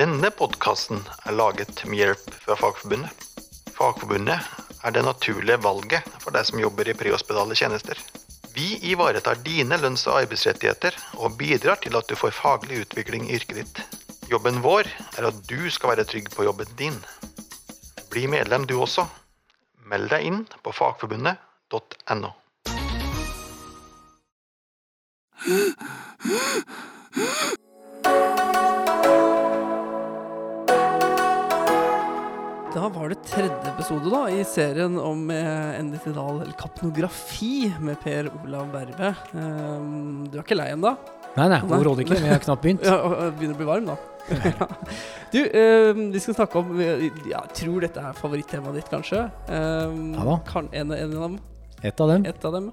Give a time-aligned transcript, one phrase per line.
[0.00, 3.24] Denne podkasten er laget med hjelp fra Fagforbundet.
[3.76, 4.40] Fagforbundet
[4.80, 8.00] er det naturlige valget for deg som jobber i prehospitale tjenester.
[8.54, 13.36] Vi ivaretar dine lønns- og arbeidsrettigheter og bidrar til at du får faglig utvikling i
[13.36, 13.82] yrket ditt.
[14.32, 16.96] Jobben vår er at du skal være trygg på jobben din.
[18.08, 19.04] Bli medlem du også.
[19.84, 22.32] Meld deg inn på fagforbundet.no.
[32.80, 38.30] Da var det tredje episode da i serien om eh, Endetidal, eller kapnografi, med Per
[38.38, 39.10] Olav Berve.
[39.34, 40.94] Um, du er ikke lei ennå?
[41.34, 42.22] Nei, nei, overhodet ikke.
[42.24, 42.86] Vi har knapt begynt.
[42.88, 43.98] Ja, begynner å bli varm, da.
[45.34, 49.26] du, um, vi skal snakke om eh, ja, Jeg tror dette er favorittemaet ditt, kanskje.
[49.50, 50.40] Um, Ja da.
[50.48, 51.36] Kan, en, en av dem.
[51.86, 52.26] Et av dem.
[52.28, 52.70] Et av dem.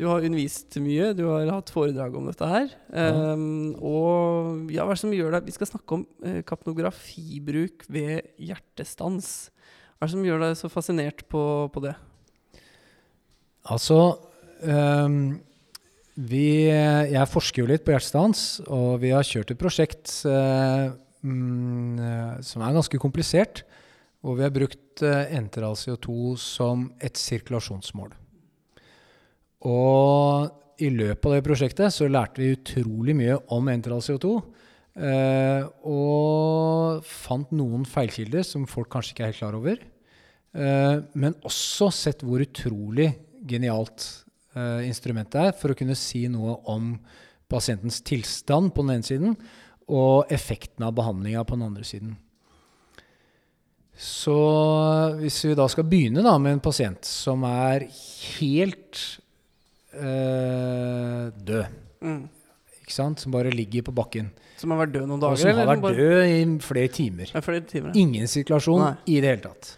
[0.00, 2.70] Du har undervist mye, du har hatt foredrag om dette her.
[2.88, 3.34] Ja.
[3.34, 7.84] Um, og ja, hva er det som gjør deg Vi skal snakke om uh, kapnografibruk
[7.92, 9.50] ved hjertestans.
[9.98, 11.94] Hva er det som gjør deg så fascinert på, på det?
[13.68, 14.02] Altså
[14.64, 15.38] um
[16.28, 20.90] vi, Jeg forsker jo litt på hjertestans, og vi har kjørt et prosjekt øh,
[21.22, 23.64] mm, øh, som er ganske komplisert.
[24.20, 28.10] Hvor vi har brukt uh, enteral CO2 som et sirkulasjonsmål.
[29.68, 34.32] Og i løpet av det prosjektet så lærte vi utrolig mye om entral CO2.
[35.00, 39.76] eh, og fant noen feilkilder som folk kanskje ikke er helt klar over.
[40.50, 43.12] Eh, men også sett hvor utrolig
[43.46, 44.06] genialt
[44.56, 46.96] eh, instrumentet er for å kunne si noe om
[47.50, 49.36] pasientens tilstand på den ene siden
[49.90, 52.16] og effekten av behandlinga på den andre siden.
[54.00, 54.36] Så
[55.20, 59.00] hvis vi da skal begynne da med en pasient som er helt
[59.92, 61.66] eh, død,
[62.02, 62.28] Mm.
[62.82, 63.18] ikke sant?
[63.20, 65.36] som bare ligger på bakken, Som har vært død noen og dager?
[65.36, 67.30] som har vært bare- død i flere timer.
[67.34, 67.92] Ja, flere timer.
[67.94, 68.96] Ingen sirkulasjon Nei.
[69.06, 69.76] i det hele tatt.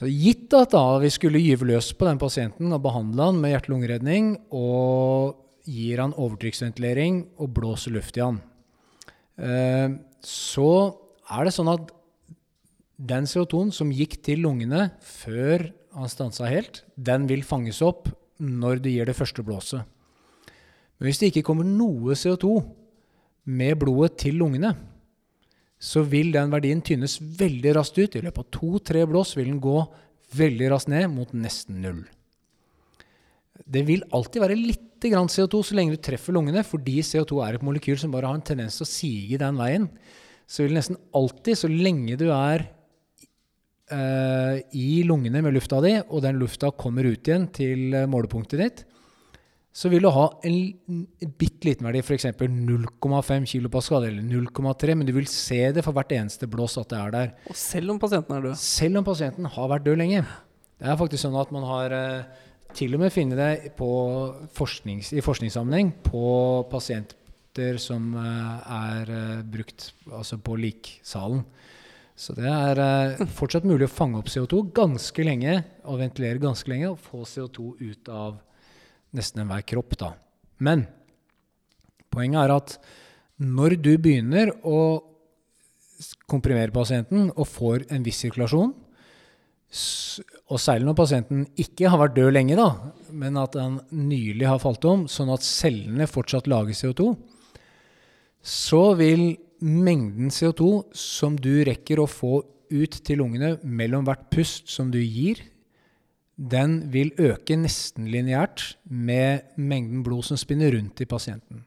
[0.00, 3.52] Så gitt at da vi skulle gyve løs på den pasienten og behandle han med
[3.52, 8.40] hjerte-lungeredning og gir han overtrykksventilering og blåser luft i han,
[9.38, 9.88] eh,
[10.22, 10.96] så
[11.30, 11.90] er det sånn at
[12.98, 18.08] den CO2-en som gikk til lungene før han stansa helt, den vil fanges opp
[18.40, 19.84] når du gir det første blåset.
[20.98, 22.60] Men hvis det ikke kommer noe CO2
[23.56, 24.74] med blodet til lungene,
[25.80, 28.16] så vil den verdien tynnes veldig raskt ut.
[28.16, 29.78] I løpet av to-tre blås vil den gå
[30.36, 32.02] veldig raskt ned mot nesten null.
[33.64, 37.56] Det vil alltid være litt grann CO2 så lenge du treffer lungene, fordi CO2 er
[37.56, 39.88] et molekyl som bare har en tendens til å sige den veien.
[40.50, 42.66] Så vil nesten alltid, så lenge du er
[43.92, 48.62] eh, i lungene med lufta di, og den lufta kommer ut igjen til eh, målepunktet
[48.62, 48.84] ditt,
[49.70, 51.04] så vil du ha en,
[51.38, 52.26] bitte liten verdi, f.eks.
[52.34, 56.98] 0,5 kilopascal eller 0,3, men du vil se det for hvert eneste blås at det
[56.98, 57.32] er der.
[57.52, 58.58] Og selv om pasienten er død.
[58.58, 60.24] Selv om pasienten har vært død lenge.
[60.80, 63.90] Det er faktisk sånn at man har eh, til og med funnet det på
[64.56, 66.26] forsknings, i forskningssammenheng på
[66.72, 71.44] pasienter som eh, er eh, brukt altså på liksalen.
[72.20, 75.54] Så det er eh, fortsatt mulig å fange opp CO2 ganske lenge
[75.88, 78.34] og ventilere ganske lenge og få CO2 ut av
[79.16, 79.96] nesten enhver kropp.
[80.00, 80.12] Da.
[80.60, 80.84] Men
[82.12, 82.76] poenget er at
[83.40, 85.00] når du begynner å
[86.28, 88.76] komprimere pasienten og får en viss sirkulasjon,
[90.50, 92.68] og særlig når pasienten ikke har vært død lenge, da,
[93.14, 97.12] men at han nylig har falt om, sånn at cellene fortsatt lager CO2,
[98.42, 102.40] så vil mengden CO2 som du rekker å få
[102.70, 105.42] ut til lungene mellom hvert pust som du gir,
[106.40, 111.66] den vil øke nesten lineært med mengden blod som spinner rundt i pasienten.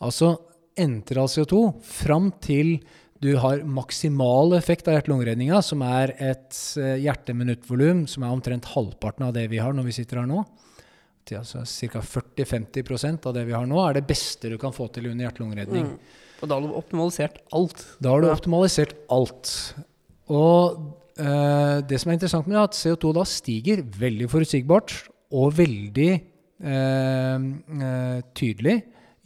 [0.00, 0.32] Altså
[0.80, 2.78] entral CO2 fram til
[3.20, 9.26] du har maksimal effekt av hjerte-lungeredninga, som er et eh, hjerteminuttvolum som er omtrent halvparten
[9.26, 10.40] av det vi har når vi sitter her nå.
[11.36, 12.00] Altså Ca.
[12.00, 15.92] 40-50% av det vi har nå, er det beste du kan få til under hjerte-lungeredning.
[15.92, 16.29] Mm.
[16.40, 17.84] Og da har du optimalisert alt.
[18.00, 19.52] Da har du optimalisert alt.
[20.32, 20.80] Og
[21.20, 24.96] eh, det som er interessant med det, er at CO2 da stiger veldig forutsigbart
[25.36, 28.78] og veldig eh, eh, tydelig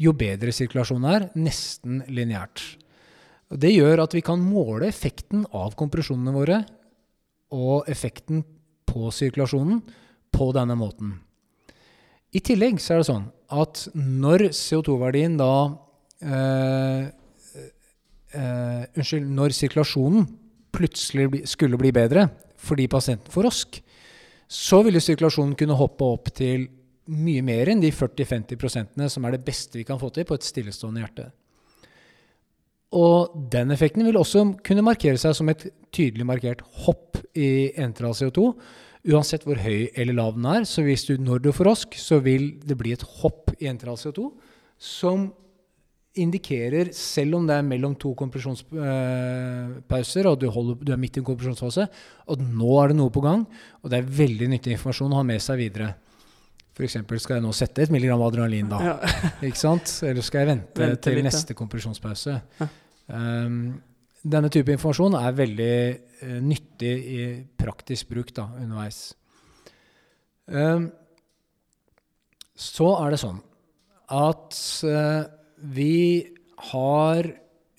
[0.03, 2.63] jo bedre sirkulasjonen er, nesten lineært.
[3.55, 6.63] Det gjør at vi kan måle effekten av kompresjonene våre
[7.55, 8.43] og effekten
[8.89, 9.83] på sirkulasjonen
[10.35, 11.15] på denne måten.
[12.35, 15.53] I tillegg så er det sånn at når CO2-verdien da
[18.95, 20.27] Unnskyld, når sirkulasjonen
[20.75, 22.29] plutselig skulle bli bedre
[22.65, 23.83] fordi pasienten får rosk,
[24.49, 26.69] så ville sirkulasjonen kunne hoppe opp til
[27.13, 30.47] mye mer enn de 40-50% som er det beste vi kan få til på et
[30.47, 31.27] stillestående hjerte.
[32.95, 38.15] Og den effekten vil også kunne markere seg som et tydelig markert hopp i entral
[38.15, 38.53] CO2.
[39.11, 40.65] Uansett hvor høy eller lav den er.
[40.65, 43.99] Så hvis du når du får rosk, så vil det bli et hopp i entral
[44.01, 44.31] CO2
[44.81, 45.33] som
[46.15, 51.23] indikerer, selv om det er mellom to kompresjonspauser, og du, holder, du er midt i
[51.23, 51.85] en kompresjonsfase,
[52.31, 53.41] at nå er det noe på gang.
[53.83, 55.89] Og det er veldig nyttig informasjon å ha med seg videre.
[56.75, 56.97] F.eks.
[57.23, 58.79] skal jeg nå sette et milligram adrenalin da.
[58.83, 58.95] Ja.
[59.49, 59.87] Ikke sant?
[60.07, 62.35] Eller skal jeg vente, Vente til litt, neste kompresjonspause?
[62.61, 62.67] Ja.
[63.15, 63.59] Um,
[64.25, 65.77] denne type informasjon er veldig
[66.25, 67.21] uh, nyttig i
[67.61, 68.99] praktisk bruk da, underveis.
[70.47, 70.85] Um,
[72.55, 73.41] så er det sånn
[74.15, 75.23] at eh,
[75.65, 76.27] vi
[76.71, 77.31] har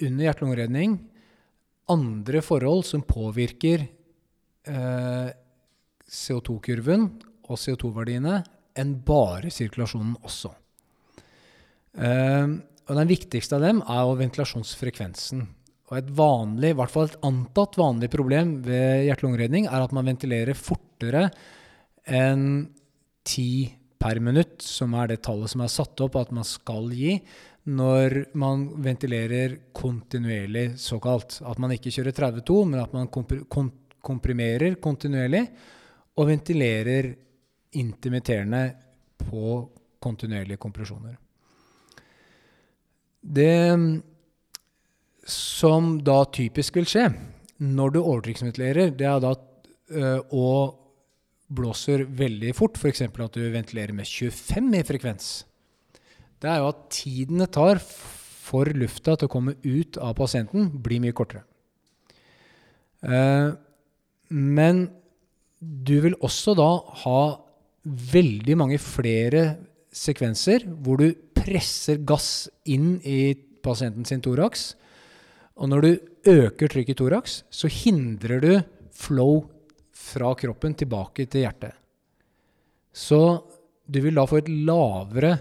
[0.01, 0.97] under hjerte-lungeredning
[1.91, 3.85] andre forhold som påvirker
[4.65, 5.27] eh,
[6.09, 7.07] CO2-kurven
[7.45, 8.39] og CO2-verdiene
[8.75, 10.51] enn bare sirkulasjonen også.
[11.95, 12.55] Eh,
[12.85, 15.45] og Den viktigste av dem er jo ventilasjonsfrekvensen.
[15.85, 20.09] Og Et vanlig, i hvert fall et antatt vanlig problem ved hjerte-lungeredning er at man
[20.09, 21.27] ventilerer fortere
[22.05, 22.65] enn
[23.25, 23.45] 10
[24.01, 27.19] per minutt, som er det tallet som er satt opp at man skal gi
[27.65, 31.39] når man ventilerer kontinuerlig, såkalt.
[31.41, 33.09] At man ikke kjører 32, men at man
[34.05, 35.47] komprimerer kontinuerlig
[36.15, 37.09] og ventilerer
[37.75, 38.63] intermitterende
[39.25, 39.57] på
[39.99, 41.17] kontinuerlige kompresjoner.
[43.25, 43.57] Det
[45.25, 47.07] som da typisk vil skje
[47.65, 49.33] når du overtrykksventilerer, det er da
[49.89, 50.81] øh, og
[51.55, 53.01] blåser veldig fort, f.eks.
[53.05, 55.45] at du ventilerer med 25 i frekvens,
[56.43, 57.81] det er jo at tiden det tar
[58.45, 61.45] for lufta til å komme ut av pasienten, blir mye kortere.
[63.05, 63.49] Eh,
[64.29, 64.85] men
[65.59, 66.69] du vil også da
[67.05, 67.21] ha
[67.85, 69.45] veldig mange flere
[69.95, 73.35] sekvenser hvor du presser gass inn i
[73.65, 74.73] pasienten sin thorax.
[75.55, 75.91] Og når du
[76.35, 78.53] øker trykket i thorax, så hindrer du
[78.95, 79.45] flow
[79.95, 81.73] fra kroppen tilbake til hjertet.
[82.95, 83.21] Så
[83.85, 85.35] du vil da få et lavere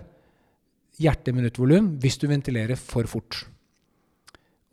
[1.03, 3.45] hjerteminuttvolum hvis du ventilerer for fort.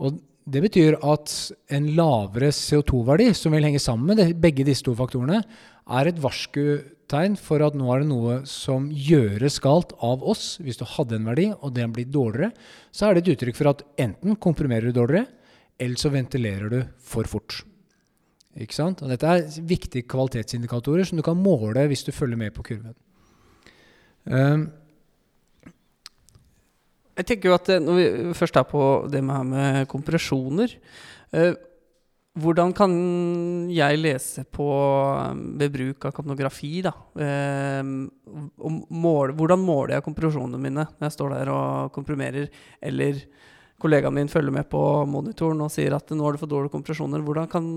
[0.02, 0.20] Og
[0.52, 1.34] det betyr at
[1.72, 5.44] en lavere CO2-verdi, som vil henge sammen med begge disse to faktorene,
[5.92, 10.56] er et varskutegn for at nå er det noe som gjøres galt av oss.
[10.64, 12.56] Hvis du hadde en verdi, og den blir dårligere,
[12.90, 15.30] så er det et uttrykk for at enten komprimerer du dårligere,
[15.82, 17.62] eller så ventilerer du for fort.
[18.60, 19.02] Ikke sant?
[19.04, 22.98] Og dette er viktige kvalitetsindikatorer som du kan måle hvis du følger med på kurven.
[24.26, 24.68] Um,
[27.22, 30.74] Jeg tenker jo at eh, når vi først er på det med, med kompresjoner
[31.38, 31.54] eh,
[32.42, 32.94] Hvordan kan
[33.68, 36.94] jeg lese på eh, ved bruk av kapnografi, da?
[37.20, 42.48] Eh, mål, hvordan måler jeg kompresjonene mine når jeg står der og komprimerer?
[42.80, 43.20] Eller
[43.82, 44.80] kollegaen min følger med på
[45.12, 47.26] monitoren og sier at nå har du for dårlige kompresjoner.
[47.52, 47.68] Kan,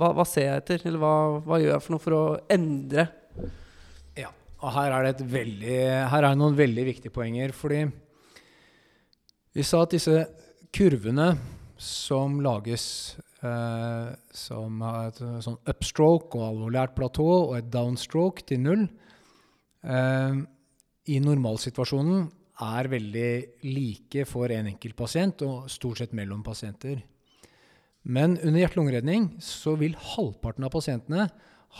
[0.00, 0.86] hva, hva ser jeg etter?
[0.88, 1.14] Eller hva,
[1.44, 2.26] hva gjør jeg for noe for å
[2.56, 3.10] endre?
[4.16, 4.32] Ja,
[4.62, 7.52] og her er det et veldig, her er det noen veldig viktige poenger.
[7.52, 7.84] Fordi
[9.56, 10.14] vi sa at disse
[10.74, 11.32] kurvene
[11.80, 12.84] som lages
[13.42, 18.84] eh, som har et sånn upstroke og alvorlært platå og et downstroke til null,
[19.82, 20.42] eh,
[21.10, 22.28] i normalsituasjonen
[22.60, 23.30] er veldig
[23.64, 27.00] like for en enkelt pasient og stort sett mellom pasienter.
[28.04, 31.26] Men under hjerte-lungeredning så vil halvparten av pasientene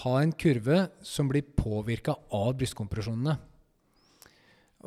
[0.00, 3.36] ha en kurve som blir påvirka av brystkompresjonene.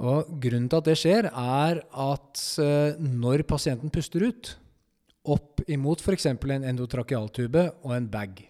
[0.02, 4.56] Og Grunnen til at det skjer, er at eh, når pasienten puster ut,
[5.24, 6.26] opp imot f.eks.
[6.34, 8.42] en endotrakealtube og en bag,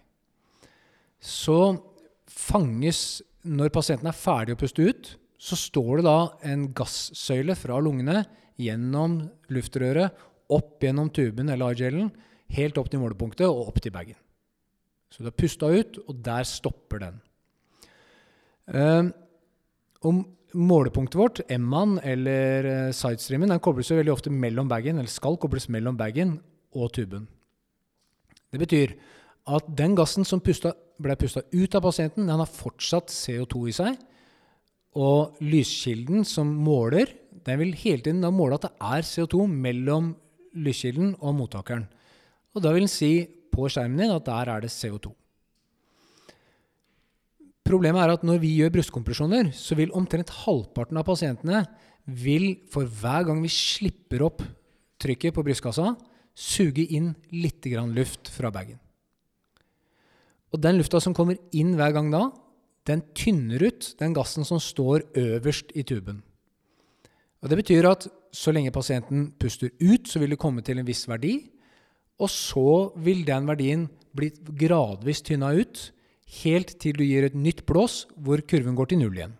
[1.20, 1.76] så
[2.34, 7.76] fanges Når pasienten er ferdig å puste ut, så står det da en gassøyle fra
[7.76, 8.22] lungene
[8.56, 9.18] gjennom
[9.52, 10.14] luftrøret,
[10.48, 12.08] opp gjennom tuben eller igelen,
[12.56, 14.16] helt opp til målepunktet og opp til bagen.
[15.12, 17.20] Så du har pusta ut, og der stopper den.
[18.64, 19.12] Um,
[20.00, 20.24] om
[20.54, 25.38] målepunktet vårt, M-en eller eh, sidestreamen, den kobles jo veldig ofte mellom bagen, eller skal
[25.40, 26.38] kobles mellom bagen
[26.74, 27.26] og tuben.
[28.54, 28.94] Det betyr
[29.50, 33.74] at den gassen som pusta, ble pusta ut av pasienten, den har fortsatt CO2 i
[33.76, 33.98] seg.
[34.94, 37.10] Og lyskilden som måler,
[37.44, 40.12] den vil hele tiden da måle at det er CO2 mellom
[40.54, 41.88] lyskilden og mottakeren.
[42.54, 45.10] Og da vil den si på skjermen din at der er det CO2.
[47.64, 51.64] Problemet er at når vi gjør brystkompresjoner, så vil omtrent halvparten av pasientene
[52.04, 54.44] vil for hver gang vi slipper opp
[55.00, 55.94] trykket på brystkassa,
[56.34, 58.78] suge inn litt luft fra bagen.
[60.52, 62.28] Og den lufta som kommer inn hver gang da,
[62.86, 66.22] den tynner ut den gassen som står øverst i tuben.
[67.42, 70.86] Og Det betyr at så lenge pasienten puster ut, så vil det komme til en
[70.86, 71.50] viss verdi.
[72.18, 75.92] Og så vil den verdien bli gradvis tynna ut,
[76.42, 79.34] helt til du gir et nytt blås hvor kurven går til null igjen.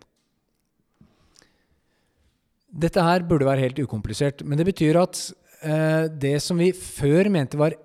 [2.75, 5.19] Dette her burde være helt ukomplisert, men det betyr at
[5.63, 7.77] eh, det som vi før mente var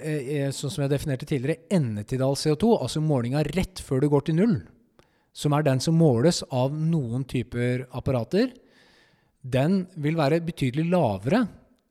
[0.00, 4.38] eh, sånn som jeg definerte tidligere, endetidal CO2, altså målinga rett før det går til
[4.40, 4.56] null,
[5.36, 8.54] som er den som måles av noen typer apparater,
[9.42, 11.44] den vil være betydelig lavere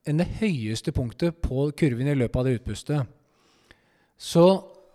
[0.08, 3.10] enn det høyeste punktet på kurven i løpet av det utpustet.
[4.18, 4.46] Så,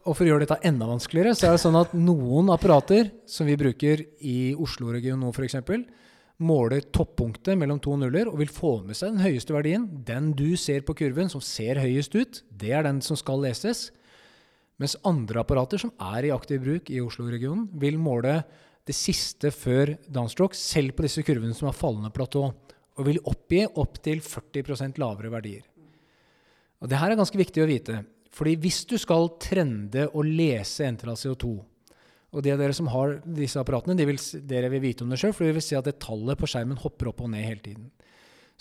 [0.07, 3.49] og For å gjøre dette enda vanskeligere, så er det sånn at noen apparater som
[3.49, 5.59] vi bruker i Oslo-regionen nå f.eks.,
[6.37, 9.87] måler toppunktet mellom to nuller og vil få med seg den høyeste verdien.
[10.05, 13.89] Den du ser på kurven som ser høyest ut, det er den som skal leses.
[14.77, 18.43] Mens andre apparater som er i aktiv bruk i Oslo-regionen, vil måle
[18.87, 22.45] det siste før downstroke, selv på disse kurvene som har fallende platå,
[22.97, 25.65] og vil oppgi opptil 40% lavere verdier.
[26.85, 28.05] Og Det her er ganske viktig å vite.
[28.37, 31.55] Fordi hvis du skal trende og lese entral CO2,
[32.37, 35.17] og de av dere som har disse apparatene, de vil, dere vil vite om det
[35.23, 37.63] sjøl, for vi vil se at det tallet på skjermen hopper opp og ned hele
[37.65, 37.87] tiden.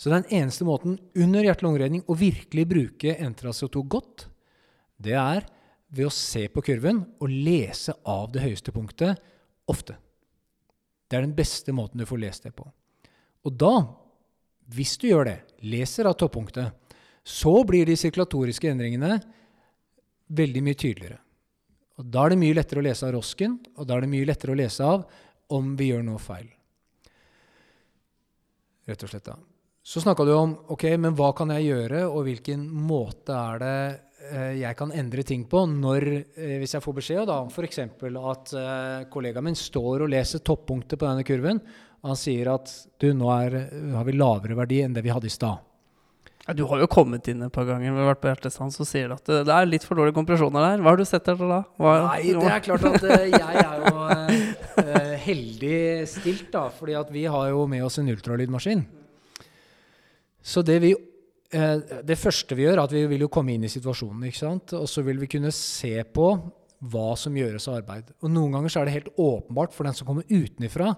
[0.00, 4.26] Så den eneste måten under hjerte-lungeredning å virkelig bruke entral CO2 godt,
[4.96, 5.44] det er
[5.92, 9.20] ved å se på kurven og lese av det høyeste punktet
[9.68, 9.98] ofte.
[11.06, 12.64] Det er den beste måten du får lest det på.
[13.46, 13.74] Og da,
[14.72, 16.72] hvis du gjør det, leser av toppunktet,
[17.26, 19.18] så blir de sirkulatoriske endringene
[20.28, 21.18] veldig mye tydeligere.
[21.96, 24.28] Og Da er det mye lettere å lese av rosken, og da er det mye
[24.28, 25.04] lettere å lese av
[25.56, 26.48] om vi gjør noe feil.
[28.86, 29.36] Rett og slett da.
[29.86, 33.78] Så snakka du om ok, men hva kan jeg gjøre, og hvilken måte er det
[34.16, 37.78] Eh, jeg kan endre ting på når, eh, hvis jeg får beskjed da, f.eks.
[37.84, 41.60] at eh, kollegaen min står og leser toppunktet på denne kurven,
[42.02, 43.58] og han sier at du, nå er,
[43.94, 45.62] har vi lavere verdi enn det vi hadde i stad.
[46.46, 48.86] Ja, du har jo kommet inn et par ganger vi har vært på Hjertestans og
[48.86, 50.84] sier at det, det er litt for dårlige kompresjoner der.
[50.84, 51.58] Hva har du sett etter da?
[51.82, 55.80] Hva, Nei, det er klart at uh, jeg er jo uh, heldig
[56.12, 56.68] stilt, da.
[56.70, 58.86] fordi at vi har jo med oss en ultralydmaskin.
[60.46, 60.94] Så det vi
[61.54, 64.26] Eh, det første vi gjør, er at vi vil jo komme inn i situasjonen.
[64.26, 64.74] ikke sant?
[64.78, 66.26] Og så vil vi kunne se på
[66.86, 68.12] hva som gjøres av arbeid.
[68.20, 70.92] Og Noen ganger så er det helt åpenbart for den som kommer utenfra,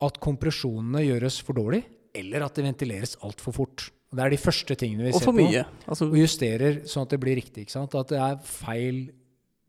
[0.00, 1.84] at kompresjonene gjøres for dårlig,
[2.16, 3.90] eller at det ventileres altfor fort.
[4.10, 5.48] Og Det er de første tingene vi og ser på.
[5.86, 7.66] Altså, og justerer sånn at det blir riktig.
[7.66, 7.94] ikke sant?
[7.94, 9.04] At det er feil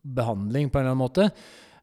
[0.02, 1.28] behandling på en eller annen måte.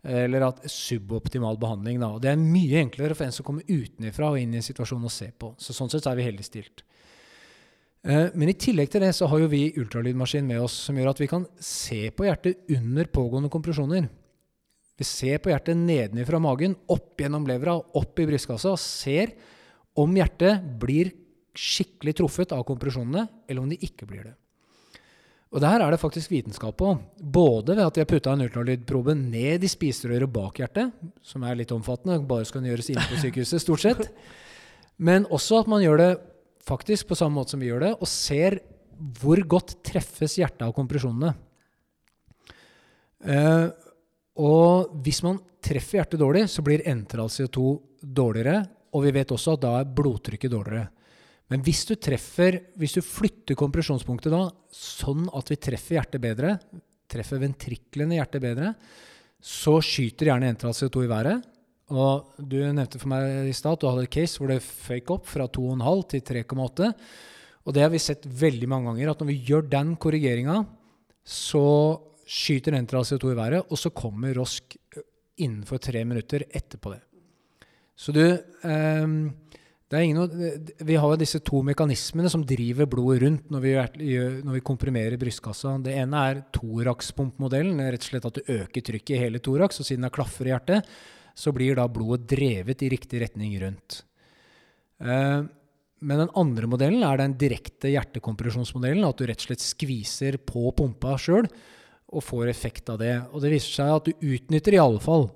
[0.03, 2.00] Eller at suboptimal behandling.
[2.03, 2.11] Da.
[2.17, 5.07] Og det er mye enklere for en som kommer utenfra og inn i en situasjon
[5.07, 5.53] og ser på.
[5.62, 6.83] Så Sånn sett er vi heldig stilt.
[8.07, 11.12] Eh, men i tillegg til det så har jo vi ultralydmaskin med oss som gjør
[11.12, 14.07] at vi kan se på hjertet under pågående kompresjoner.
[14.99, 19.35] Vi ser på hjertet nedenifra magen, opp gjennom levra, opp i brystkassa, og ser
[19.99, 21.12] om hjertet blir
[21.59, 24.35] skikkelig truffet av kompresjonene, eller om de ikke blir det.
[25.49, 26.91] Og det her er det faktisk vitenskap på.
[27.19, 30.93] Både ved at de har putta en ultralydprobe ned i spiserøret bak hjertet,
[31.25, 34.11] som er litt omfattende, bare skal gjøres inne på sykehuset, stort sett.
[35.00, 36.11] Men også at man gjør det
[36.69, 38.59] faktisk på samme måte som vi gjør det, og ser
[39.21, 41.33] hvor godt treffes hjertet av kompresjonene.
[43.25, 43.71] Uh,
[44.38, 47.73] og hvis man treffer hjertet dårlig, så blir entral CO2
[48.03, 48.61] dårligere.
[48.93, 50.91] Og vi vet også at da er blodtrykket dårligere.
[51.49, 54.43] Men hvis du treffer, hvis du flytter kompresjonspunktet da,
[54.75, 56.57] sånn at vi treffer hjertet bedre,
[57.09, 58.75] treffer ventriklene i hjertet bedre,
[59.40, 61.47] så skyter gjerne entral CO2 i været.
[61.95, 65.14] Og du nevnte for meg i stad at du hadde et case hvor det føyk
[65.14, 66.90] opp fra 2,5 til 3,8.
[67.64, 70.61] Og det har vi sett veldig mange ganger, at når vi gjør den korrigeringa,
[71.25, 71.64] så
[72.28, 74.76] skyter entral CO2 i været, og så kommer Rosk
[75.40, 77.02] innenfor tre minutter etterpå det.
[77.99, 78.23] Så du
[78.62, 79.31] um,
[79.88, 80.28] noe,
[80.85, 83.75] Vi har jo disse to mekanismene som driver blodet rundt når vi,
[84.45, 85.78] når vi komprimerer brystkassa.
[85.80, 87.80] Det ene er thorax-pumpmodellen.
[87.80, 90.52] Rett og slett at du øker trykket i hele thorax, og siden det klaffer i
[90.52, 90.85] hjertet,
[91.38, 94.02] så blir da blodet drevet i riktig retning rundt.
[95.00, 95.40] Eh,
[95.99, 99.07] men den andre modellen er den direkte hjertekompresjonsmodellen.
[99.09, 101.49] At du rett og slett skviser på pumpa sjøl
[102.09, 103.14] og får effekt av det.
[103.33, 105.28] Og det viser seg at du utnytter i alle fall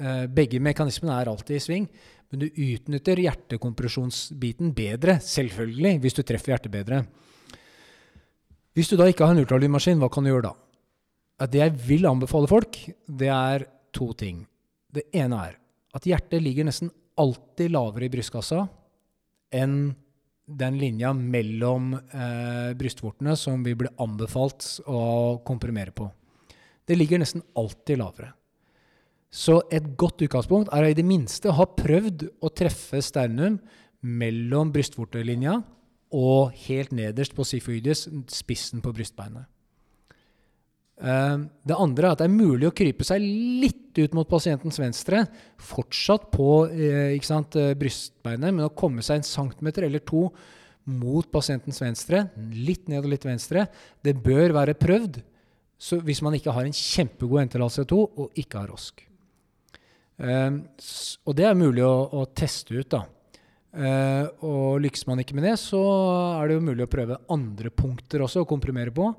[0.00, 1.88] eh, Begge mekanismene er alltid i sving,
[2.28, 7.02] men du utnytter hjertekompresjonsbiten bedre, selvfølgelig, hvis du treffer hjertet bedre.
[8.76, 11.48] Hvis du da ikke har en ultralydmaskin, hva kan du gjøre da?
[11.48, 14.42] Det jeg vil anbefale folk, det er to ting.
[14.92, 15.56] Det ene er
[15.96, 18.66] at hjertet ligger nesten alltid lavere i brystkassa
[19.58, 19.78] enn
[20.48, 25.00] den linja mellom eh, brystvortene som vi ble anbefalt å
[25.46, 26.08] komprimere på.
[26.88, 28.32] Det ligger nesten alltid lavere.
[29.28, 33.58] Så et godt utgangspunkt er å i det minste ha prøvd å treffe sternum
[34.00, 35.58] mellom brystvortelinja
[36.16, 39.44] og helt nederst på sifoides, spissen på brystbeinet.
[40.98, 44.78] Eh, Det andre er at det er mulig å krype seg litt ut mot pasientens
[44.80, 45.26] venstre,
[45.60, 50.28] fortsatt på eh, sant, eh, brystbeinet, men å komme seg en centimeter eller to
[50.88, 53.66] mot pasientens venstre, litt ned og litt venstre,
[54.02, 55.20] det bør være prøvd
[55.78, 59.07] hvis man ikke har en kjempegod NTLA CO2 og ikke har ROSK.
[60.18, 60.50] Eh,
[61.24, 63.04] og det er mulig å, å teste ut, da.
[63.78, 65.82] Eh, og lykkes man ikke med det, så
[66.38, 69.12] er det jo mulig å prøve andre punkter også å komprimere på.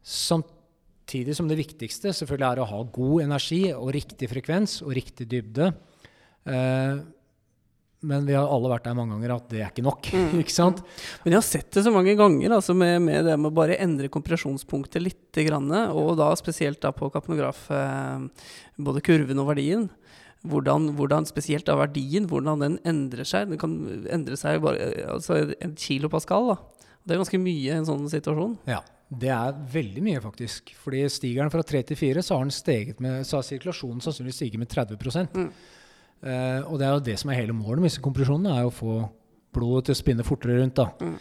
[0.00, 5.28] Samtidig som det viktigste selvfølgelig er å ha god energi og riktig frekvens og riktig
[5.30, 5.72] dybde.
[6.48, 7.00] Eh,
[8.00, 10.08] men vi har alle vært der mange ganger at det er ikke nok.
[10.40, 10.80] ikke sant?
[11.20, 13.76] Men jeg har sett det så mange ganger, altså med, med det med å bare
[13.84, 18.48] endre kompresjonspunktet litt, grann, og da spesielt da på kapnograf, eh,
[18.80, 19.84] både kurven og verdien.
[20.48, 23.50] Hvordan, hvordan spesielt da verdien, hvordan den endrer seg.
[23.50, 23.74] Den kan
[24.08, 26.48] endre seg bare altså en kilopascal.
[26.54, 26.86] Da.
[27.04, 28.54] Det er ganske mye i en sånn situasjon.
[28.70, 28.78] Ja,
[29.10, 30.72] det er veldig mye, faktisk.
[30.80, 34.00] Fordi stiger den fra 3 til 4, så har den steget med, så har sirkulasjonen
[34.00, 34.96] sannsynligvis stiget med 30
[35.34, 35.50] Mm.
[36.22, 38.72] Eh, Og det er jo det som er hele målet med disse kompresjonene, er å
[38.72, 39.08] få
[39.52, 40.74] blodet til å spinne fortere rundt.
[40.76, 40.88] da.
[41.00, 41.18] Og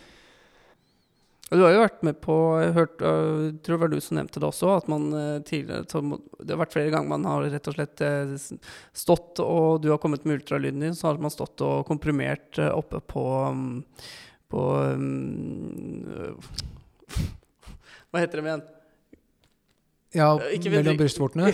[1.50, 4.42] Du har jo vært med på Jeg hørt, jeg tror det var du som nevnte
[4.42, 7.78] det også, at man øh, tidligere Det har vært flere ganger man har rett og
[7.78, 8.36] slett øh,
[8.94, 12.70] stått, og du har kommet med ultralyden din, så har man stått og komprimert øh,
[12.78, 13.82] oppe på um,
[14.50, 16.34] På øh,
[18.10, 18.68] Hva heter det igjen?
[20.20, 21.52] Ja, Ikke mellom brystvortene.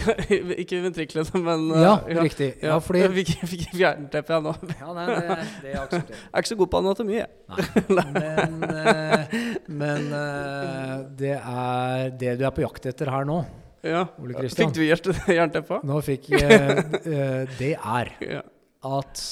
[0.64, 2.54] ikke ventriklene, men Ja, Ja, riktig.
[2.64, 4.54] Ja, fordi Jeg fikk, fikk jernteppe, jeg nå.
[4.80, 5.34] ja, nei, det,
[5.66, 7.28] det aksepterer Jeg er ikke så god på anatomi, jeg.
[7.90, 9.36] Men, eh,
[9.82, 13.42] men eh, det er det du er på jakt etter her nå.
[13.86, 14.06] Ja.
[14.24, 14.72] Ole Kristian.
[14.72, 15.82] Fikk du hjerte- jernteppe?
[15.86, 18.14] Nå fikk eh, eh, Det er
[18.86, 19.26] at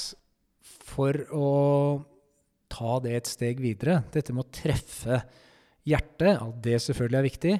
[0.94, 1.48] for å
[2.74, 5.22] ta det et steg videre, dette med å treffe
[5.88, 7.56] hjertet, at det selvfølgelig er viktig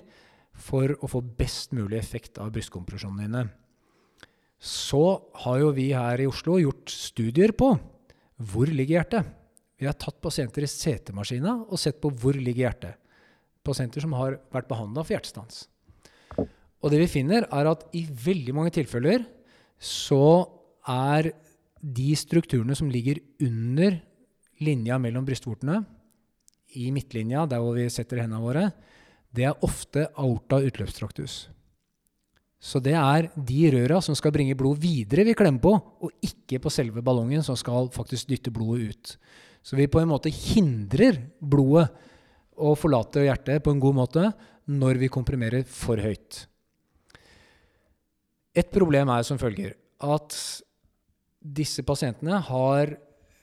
[0.54, 3.44] for å få best mulig effekt av brystkompresjonene dine,
[4.64, 5.02] så
[5.44, 7.74] har jo vi her i Oslo gjort studier på
[8.44, 9.26] hvor ligger hjertet.
[9.76, 13.00] Vi har tatt pasienter i CT-maskina og sett på hvor ligger hjertet.
[13.64, 15.66] Pasienter som har vært behandla for hjertestans.
[16.84, 19.24] Og det vi finner, er at i veldig mange tilfeller
[19.80, 20.44] så
[20.88, 21.30] er
[21.80, 23.98] de strukturene som ligger under
[24.64, 25.82] linja mellom brystvortene,
[26.74, 28.64] i midtlinja, der hvor vi setter hendene våre,
[29.34, 31.48] det er ofte aorta utløpstraktus.
[32.64, 36.62] Så det er de røra som skal bringe blod videre vi klemmer på, og ikke
[36.64, 39.14] på selve ballongen som skal faktisk dytte blodet ut.
[39.64, 41.90] Så vi på en måte hindrer blodet
[42.54, 44.28] å forlate hjertet på en god måte
[44.70, 46.44] når vi komprimerer for høyt.
[48.54, 50.36] Et problem er som følger at
[51.44, 52.94] disse pasientene har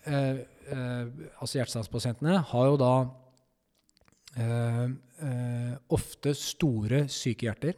[0.09, 0.37] eh,
[0.71, 1.05] eh,
[1.37, 2.93] Altså hjertestandspasientene har jo da
[4.39, 4.87] eh,
[5.23, 7.77] eh, ofte store syke hjerter.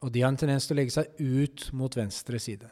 [0.00, 2.68] Og de har en tendens til å legge seg ut mot venstre side.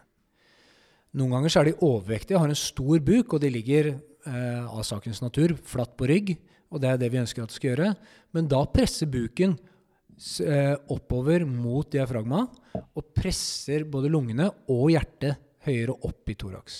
[1.18, 4.84] Noen ganger så er de overvektige, har en stor buk, og de ligger eh, av
[4.86, 6.34] sakens natur flatt på rygg.
[6.68, 7.92] Og det er det vi ønsker at de skal gjøre.
[8.36, 12.44] Men da presser buken eh, oppover mot diafragma
[12.76, 16.78] og presser både lungene og hjertet høyere opp i thorax.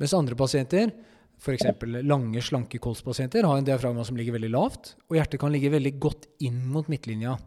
[0.00, 0.92] Mens andre pasienter,
[1.40, 1.64] f.eks.
[2.04, 5.94] lange, slanke kolspasienter, har en diafragma som ligger veldig lavt, og hjertet kan ligge veldig
[6.02, 7.38] godt inn mot midtlinja.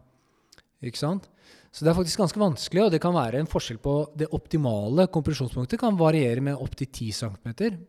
[0.84, 1.30] Ikke sant?
[1.74, 5.08] Så det er faktisk ganske vanskelig, og det kan være en forskjell på det optimale
[5.14, 7.48] kompresjonspunktet kan variere med opptil 10 cm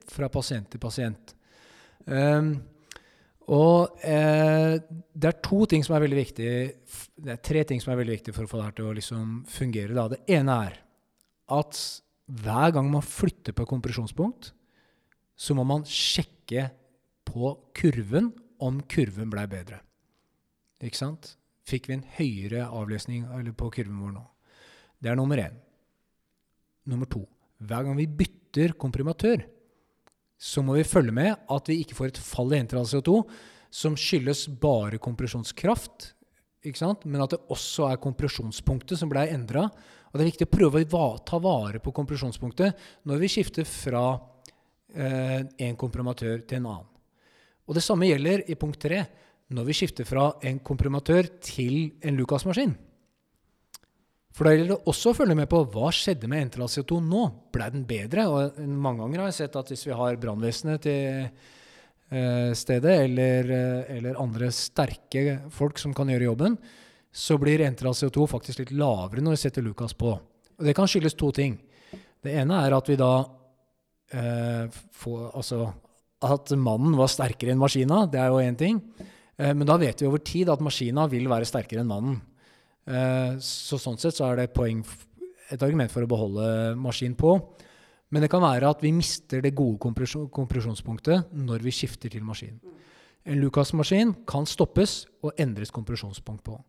[0.10, 1.36] fra pasient til pasient.
[2.06, 2.56] Um,
[3.54, 4.80] og eh,
[5.14, 6.48] det er to ting som er veldig viktig
[7.22, 8.96] Det er tre ting som er veldig viktig for å få det her til å
[8.98, 9.94] liksom fungere.
[9.94, 10.08] Da.
[10.16, 10.80] Det ene er
[11.54, 11.82] at
[12.26, 14.55] hver gang man flytter på kompresjonspunkt,
[15.36, 16.70] så må man sjekke
[17.28, 18.32] på kurven
[18.64, 19.82] om kurven ble bedre.
[20.84, 21.36] Ikke sant?
[21.66, 24.24] Fikk vi en høyere avlesning eller på kurven vår nå?
[25.02, 25.58] Det er nummer én.
[26.90, 27.24] Nummer to.
[27.66, 29.44] Hver gang vi bytter komprimatør,
[30.38, 33.22] så må vi følge med at vi ikke får et fall i entral CO2
[33.74, 36.12] som skyldes bare kompresjonskraft,
[36.66, 39.68] men at det også er kompresjonspunktet som ble endra.
[40.10, 44.06] Og det er viktig å prøve å ta vare på kompresjonspunktet når vi skifter fra
[44.96, 46.90] en komprimatør til en annen.
[47.66, 49.02] Og det samme gjelder i punkt tre
[49.54, 52.74] når vi skifter fra en komprimatør til en Lucas-maskin.
[54.36, 57.22] For da gjelder det også å følge med på hva skjedde med enteral CO2 nå.
[57.56, 58.26] Ble den bedre?
[58.28, 63.54] Og mange ganger har jeg sett at hvis vi har brannvesenet til eh, stedet, eller,
[63.56, 66.58] eh, eller andre sterke folk som kan gjøre jobben,
[67.16, 70.12] så blir enteral CO2 faktisk litt lavere når vi setter Lucas på.
[70.20, 71.56] Og det kan skyldes to ting.
[72.20, 73.14] Det ene er at vi da
[74.14, 75.66] eh, få altså
[76.26, 78.06] at mannen var sterkere enn maskina.
[78.10, 78.80] Det er jo én ting.
[79.38, 82.22] Eh, men da vet vi over tid at maskina vil være sterkere enn mannen.
[82.86, 84.84] Eh, så sånn sett så er det poeng,
[85.52, 87.38] et argument for å beholde maskin på.
[88.14, 92.24] Men det kan være at vi mister det gode kompresjon, kompresjonspunktet når vi skifter til
[92.26, 92.60] maskin.
[93.26, 96.60] En Lucas-maskin kan stoppes og endres kompresjonspunkt på.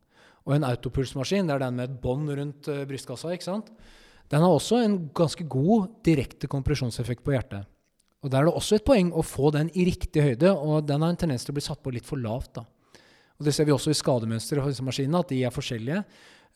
[0.46, 3.70] Og en autopulsmaskin, det er den med et bånd rundt eh, brystkassa, ikke sant?
[4.32, 7.66] Den har også en ganske god direkte kompresjonseffekt på hjertet.
[8.24, 11.02] Og Der er det også et poeng å få den i riktig høyde, og den
[11.02, 12.54] har en tendens til å bli satt på litt for lavt.
[12.54, 12.64] da.
[13.38, 16.04] Og Det ser vi også i skademønsteret for disse maskinene, at de er forskjellige.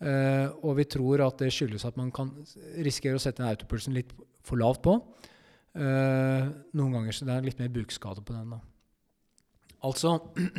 [0.00, 2.32] Eh, og vi tror at det skyldes at man kan
[2.80, 4.96] risikere å sette den autopulsen litt for lavt på.
[5.76, 8.50] Eh, noen ganger så det er litt mer bukskade på den.
[8.56, 8.60] da.
[9.84, 10.18] Altså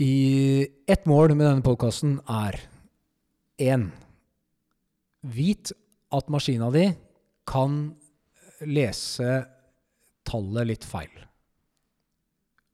[0.00, 2.56] i Ett mål med denne podkasten er
[3.60, 3.90] én
[5.20, 5.68] Vit
[6.16, 6.86] at maskina di
[7.44, 7.90] kan
[8.64, 9.34] lese
[10.24, 11.12] tallet litt feil.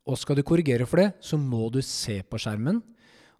[0.07, 2.79] Og skal du korrigere for det, så må du se på skjermen.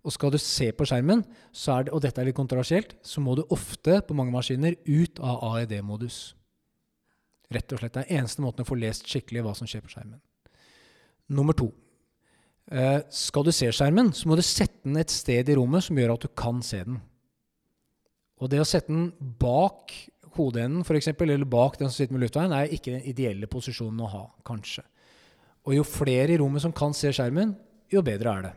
[0.07, 3.35] Og skal du se på skjermen, er det, og dette er litt kontroversielt, så må
[3.39, 6.37] du ofte på mange maskiner ut av AED-modus.
[7.55, 7.95] Rett og slett.
[7.95, 10.19] Det er eneste måten å få lest skikkelig hva som skjer på skjermen.
[11.35, 11.71] Nummer to.
[12.71, 15.99] Eh, skal du se skjermen, så må du sette den et sted i rommet som
[15.99, 16.99] gjør at du kan se den.
[18.43, 19.09] Og det å sette den
[19.41, 19.95] bak
[20.37, 24.11] hodeenden, f.eks., eller bak den som sitter med luftveien, er ikke den ideelle posisjonen å
[24.13, 24.85] ha, kanskje.
[25.67, 27.55] Og jo flere i rommet som kan se skjermen,
[27.91, 28.55] jo bedre er det.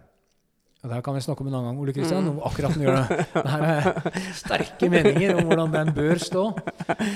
[0.79, 2.99] Og Der kan vi snakke om en annen gang, Ole Kristian, om akkurat den gjør
[3.01, 3.23] det.
[3.33, 6.43] Det her er sterke meninger om hvordan den bør stå.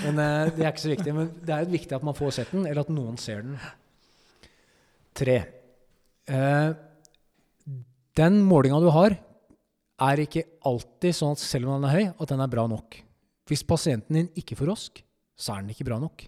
[0.04, 1.14] Men eh, det er ikke så viktig.
[1.16, 3.56] Men det er jo viktig at man får sett den, eller at noen ser den.
[5.16, 5.38] Tre.
[6.28, 6.74] Eh,
[8.20, 9.16] den målinga du har,
[10.02, 12.98] er ikke alltid sånn at selv om den er høy, at den er bra nok.
[13.50, 15.04] Hvis pasienten din ikke får rosk,
[15.38, 16.26] så er den ikke bra nok.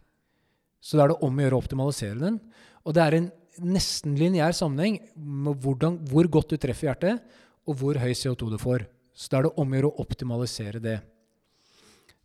[0.84, 2.38] Så da er det om å gjøre å optimalisere den.
[2.86, 3.32] Og det er en
[3.64, 7.24] nesten lineær sammenheng med hvordan, hvor godt du treffer hjertet,
[7.66, 8.86] og hvor høy CO2 du får.
[9.16, 11.00] Så da er det om å gjøre å optimalisere det.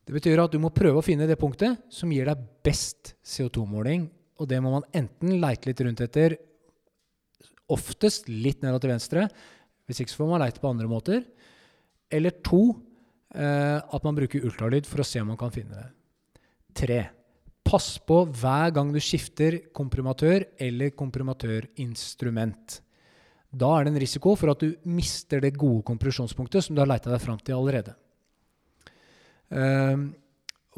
[0.05, 4.09] Det betyr at du må prøve å finne det punktet som gir deg best CO2-måling.
[4.41, 6.35] Og det må man enten leite litt rundt etter,
[7.71, 9.27] oftest litt nedover til venstre.
[9.91, 11.25] Hvis ikke så får man leite på andre måter.
[12.11, 12.77] Eller to,
[13.35, 15.89] eh, at man bruker ultralyd for å se om man kan finne det.
[16.79, 17.01] Tre.
[17.67, 22.81] Pass på hver gang du skifter komprimatør eller komprimatørinstrument.
[23.51, 26.91] Da er det en risiko for at du mister det gode kompresjonspunktet som du har
[26.91, 27.97] leita deg fram til allerede.
[29.51, 30.13] Ehm,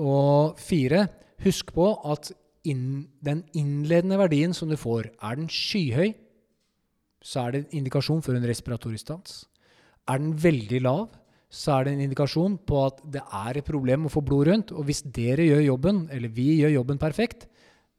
[0.01, 1.05] og fire,
[1.45, 2.33] husk på at
[2.69, 6.15] inn, den innledende verdien som du får, er den skyhøy,
[7.23, 9.43] så er det en indikasjon for en respiratorisk stans.
[10.11, 11.07] Er den veldig lav,
[11.53, 14.73] så er det en indikasjon på at det er et problem å få blod rundt.
[14.73, 17.47] Og hvis dere gjør jobben, eller vi gjør jobben perfekt,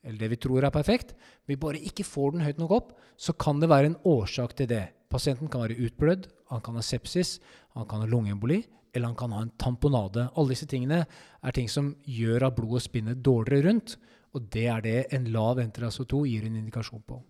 [0.04, 1.14] eller det vi tror er perfekt,
[1.48, 4.68] vi bare ikke får den høyt nok opp, så kan det være en årsak til
[4.74, 4.88] det.
[5.14, 7.38] Pasienten kan være utblødd, han kan ha sepsis,
[7.78, 10.28] han kan ha lungeemboli, eller han kan ha en tamponade.
[10.34, 13.96] Alle disse tingene er ting som gjør at blodet spinner dårligere rundt,
[14.34, 17.22] og det er det en lav NTRASO2 gir en indikasjon på.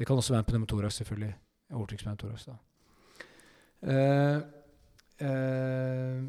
[0.00, 1.34] Det kan også være en pneumotorax, selvfølgelig.
[1.76, 2.46] Overtrykkspneumotorax.
[2.48, 6.22] Uh, uh, eh,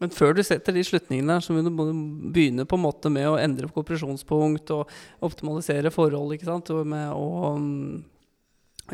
[0.00, 1.92] Men før du setter de slutningene så må du
[2.32, 4.88] begynne på en måte med å endre kompresjonspunkt og
[5.20, 6.70] optimalisere forhold, ikke sant?
[6.72, 8.04] Og med å um,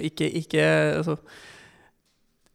[0.02, 0.64] ikke, ikke
[0.98, 1.18] altså,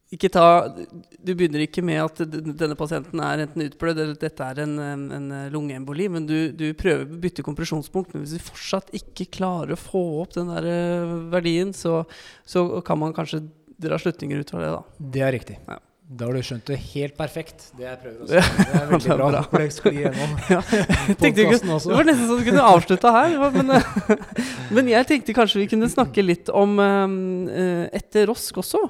[0.09, 0.43] ikke ta
[0.73, 5.03] Du begynner ikke med at denne pasienten er enten utblødd eller dette er en, en,
[5.13, 8.15] en lungeemboli, men du, du prøver å bytte kompresjonspunkt.
[8.15, 12.01] Men hvis du fortsatt ikke klarer å få opp den der eh, verdien, så,
[12.47, 13.43] så kan man kanskje
[13.79, 15.05] dra slutninger ut fra det, da.
[15.13, 15.59] det er riktig.
[15.69, 15.77] Ja.
[16.09, 17.67] Da har du skjønt det helt perfekt.
[17.77, 18.39] Det jeg prøver å si.
[18.39, 19.27] Det er veldig bra.
[19.29, 19.41] bra.
[19.51, 21.17] For det sklir gjennom Ja, også.
[21.21, 21.59] tenkte det
[21.93, 23.35] var nesten så du kunne avslutta her.
[23.53, 24.23] Men, eh,
[24.79, 28.81] men jeg tenkte kanskje vi kunne snakke litt om eh, etter rosk også.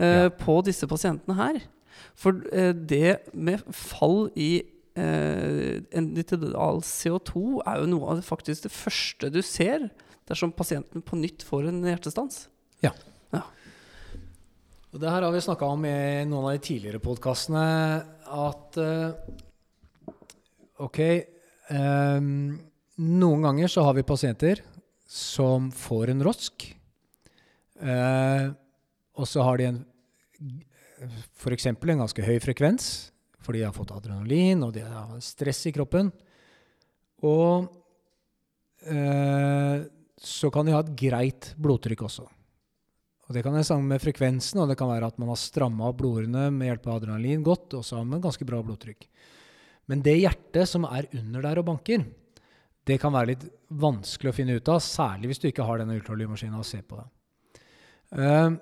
[0.00, 0.28] Eh, Ja.
[0.34, 1.60] På disse pasientene her.
[2.18, 4.62] For eh, det med fall i
[4.96, 9.90] eh, enditidal CO2 er jo noe av det faktisk det første du ser
[10.30, 12.46] dersom pasienten på nytt får en hjertestans.
[14.90, 17.66] Og det her har vi snakka om i noen av de tidligere podkastene,
[18.26, 19.36] at eh,
[20.80, 20.98] Ok
[21.70, 22.58] Um,
[23.00, 24.60] Noen ganger så har vi pasienter
[25.08, 26.66] som får en rosk.
[27.80, 28.50] Uh,
[29.16, 29.78] og så har de en
[31.40, 31.66] f.eks.
[31.66, 36.10] en ganske høy frekvens, for de har fått adrenalin og de har stress i kroppen.
[37.26, 37.68] Og
[38.88, 39.86] eh,
[40.20, 42.26] så kan de ha et greit blodtrykk også.
[43.30, 45.86] Og Det kan være sammen med frekvensen, og det kan være at man har stramma
[45.86, 49.06] opp blodårene med hjelp av adrenalin godt, og så har man ganske bra blodtrykk.
[49.86, 52.08] Men det hjertet som er under der og banker,
[52.80, 55.98] Det kan være litt vanskelig å finne ut av, særlig hvis du ikke har denne
[56.00, 57.04] ultralydmaskinen å se på det.
[58.16, 58.56] Eh,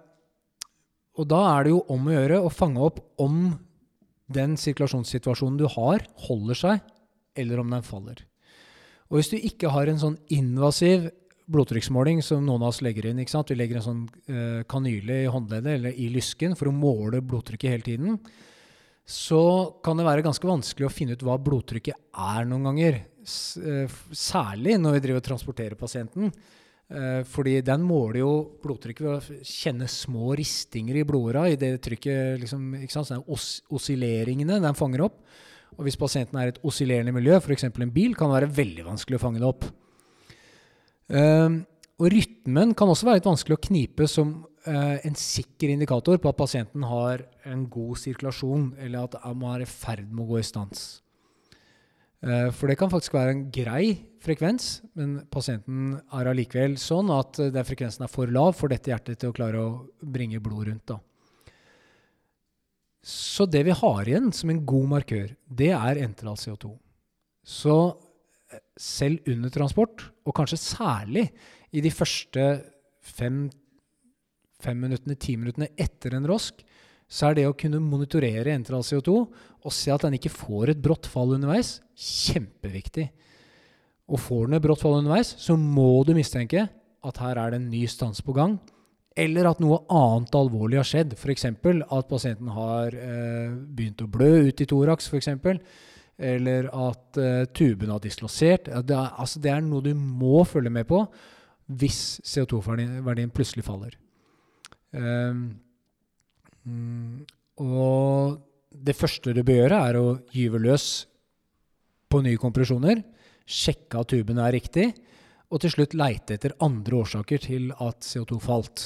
[1.18, 3.56] og da er det jo om å gjøre å fange opp om
[4.30, 6.90] den sirkulasjonssituasjonen du har, holder seg,
[7.38, 8.22] eller om den faller.
[9.08, 11.08] Og hvis du ikke har en sånn invasiv
[11.48, 13.22] blodtrykksmåling som noen av oss legger inn.
[13.22, 17.72] Vi legger en sånn eh, kanyle i håndleddet eller i lysken for å måle blodtrykket
[17.72, 18.18] hele tiden.
[19.08, 19.40] Så
[19.84, 23.00] kan det være ganske vanskelig å finne ut hva blodtrykket er noen ganger.
[23.24, 26.32] Eh, særlig når vi driver og transporterer pasienten.
[26.88, 28.30] Eh, fordi den måler jo
[28.62, 33.10] blodtrykket ved å kjenne små ristinger i blodåra i det trykket liksom, ikke sant?
[33.10, 35.18] Sånne os oscilleringene den fanger opp.
[35.76, 37.68] Og hvis pasienten er i et oscillerende miljø, f.eks.
[37.68, 39.66] en bil, kan det være veldig vanskelig å fange det opp.
[41.08, 41.60] Um,
[42.00, 44.32] og rytmen kan også være litt vanskelig å knipe som
[44.66, 49.66] uh, en sikker indikator på at pasienten har en god sirkulasjon, eller at man er
[49.66, 50.88] i ferd med å gå i stans.
[52.24, 53.92] Uh, for det kan faktisk være en grei
[54.24, 59.20] frekvens, men pasienten er allikevel sånn at den frekvensen er for lav for dette hjertet
[59.22, 59.70] til å klare å
[60.02, 60.90] bringe blod rundt.
[60.90, 60.98] Da.
[63.06, 66.74] Så det vi har igjen som en god markør, det er enteral CO2.
[67.46, 67.78] Så
[68.78, 71.28] selv under transport, og kanskje særlig
[71.74, 72.44] i de første
[73.04, 73.46] fem,
[74.62, 76.62] fem minuttene, ti minuttene etter en rosk,
[77.08, 80.82] så er det å kunne monitorere entral CO2 og se at den ikke får et
[80.84, 83.08] brått fall underveis, kjempeviktig.
[84.08, 86.68] Og får den et brått fall underveis, så må du mistenke
[87.08, 88.58] at her er det en ny stans på gang.
[89.18, 91.16] Eller at noe annet alvorlig har skjedd.
[91.18, 91.48] F.eks.
[91.48, 95.08] at pasienten har eh, begynt å blø ut i thorax.
[95.18, 95.58] Eksempel
[96.18, 98.66] eller at eh, tuben har dislosert.
[98.66, 101.04] Det er, altså, det er noe du må følge med på
[101.78, 103.92] hvis CO2-verdien plutselig faller.
[104.90, 105.58] Um,
[107.58, 108.38] og
[108.70, 110.88] det første du bør gjøre, er å gyve løs
[112.08, 113.02] på nye kompresjoner.
[113.48, 114.90] Sjekke at tuben er riktig.
[115.48, 118.84] Og til slutt leite etter andre årsaker til at CO2 falt.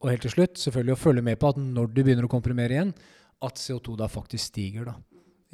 [0.00, 2.76] Og helt til slutt selvfølgelig å følge med på at når du begynner å komprimere
[2.76, 2.92] igjen,
[3.40, 4.90] at CO2 da faktisk stiger.
[4.90, 4.96] da.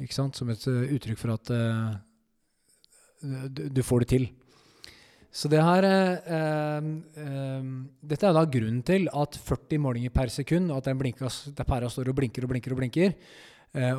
[0.01, 0.37] Ikke sant?
[0.39, 1.93] Som et uh, uttrykk for at uh,
[3.21, 4.27] du, får det til.
[5.31, 6.87] Så det her uh,
[8.01, 11.91] Dette er da grunnen til at 40 målinger per sekund, og at den der pæra
[11.91, 13.13] står og blinker og blinker og blinker,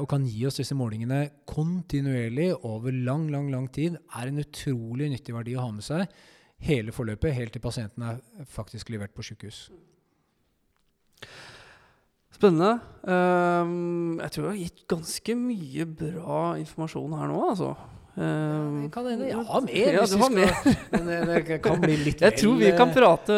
[0.01, 5.11] og kan gi oss disse målingene kontinuerlig over lang, lang, lang tid, er en utrolig
[5.12, 6.09] nyttig verdi å ha med seg
[6.64, 8.19] hele forløpet, helt til pasienten er
[8.51, 9.69] faktisk levert på sykehus.
[12.35, 12.79] Spennende.
[13.03, 17.73] Um, jeg tror jeg har gitt ganske mye bra informasjon her nå, altså.
[18.19, 19.31] Um, kan hende.
[19.47, 19.93] Har mer.
[19.95, 20.55] Ja, du mer.
[20.91, 23.37] Men det, det, kan bli litt Jeg tror vi kan prate,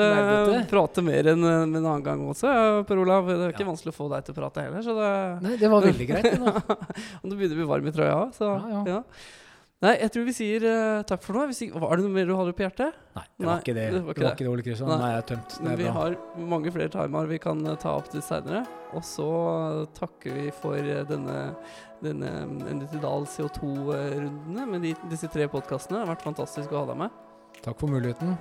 [0.71, 2.53] prate mer enn en annen gang også,
[2.88, 3.29] Per Olav.
[3.29, 3.69] Det er ikke ja.
[3.69, 4.88] vanskelig å få deg til å prate heller.
[5.01, 5.11] Det
[5.45, 6.40] Nei, det var veldig greit.
[7.21, 9.03] Og du begynner å bli varm i trøya så ja, ja.
[9.81, 11.47] Nei, jeg tror vi sier uh, takk for nå.
[11.49, 12.97] Var det noe mer du hadde på hjertet?
[13.16, 13.85] Nei, det var Nei, ikke det.
[13.95, 14.90] Det var ikke det, var ikke det Ole Kristian.
[14.93, 15.55] Nei, jeg er tømt.
[15.57, 15.95] Det er vi bra.
[15.97, 16.16] har
[16.53, 18.61] mange flere timer vi kan uh, ta opp til seinere.
[18.93, 21.38] Og så uh, takker vi for denne,
[22.05, 22.35] denne
[22.75, 25.97] Enitidal CO2-rundene med de, disse tre podkastene.
[25.97, 27.16] Det har vært fantastisk å ha deg med.
[27.64, 28.37] Takk for muligheten.